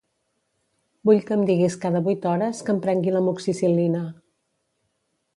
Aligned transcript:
Vull 1.09 1.19
que 1.25 1.35
em 1.39 1.43
diguis 1.49 1.75
cada 1.83 2.01
vuit 2.07 2.25
hores 2.31 2.61
que 2.69 2.73
em 2.75 2.79
prengui 2.85 3.13
l'Amoxicil·lina. 3.17 4.01